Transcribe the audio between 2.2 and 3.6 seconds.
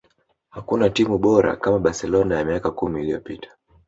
ya miaka kumi iliyopita